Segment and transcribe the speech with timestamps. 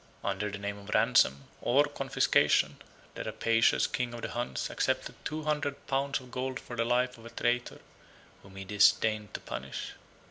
[0.23, 2.77] Under the name of ransom, or confiscation,
[3.13, 7.19] the rapacious king of the Huns accepted two hundred pounds of gold for the life
[7.19, 7.77] of a traitor,
[8.41, 9.91] whom he disdained to punish.